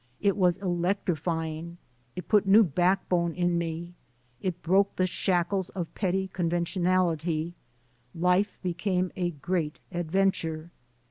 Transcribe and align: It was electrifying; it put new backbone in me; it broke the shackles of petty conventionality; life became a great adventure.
It 0.19 0.35
was 0.35 0.57
electrifying; 0.57 1.77
it 2.15 2.27
put 2.27 2.47
new 2.47 2.63
backbone 2.63 3.35
in 3.35 3.59
me; 3.59 3.93
it 4.41 4.63
broke 4.63 4.95
the 4.95 5.05
shackles 5.05 5.69
of 5.69 5.93
petty 5.93 6.27
conventionality; 6.27 7.53
life 8.15 8.57
became 8.63 9.11
a 9.15 9.29
great 9.29 9.79
adventure. 9.91 10.71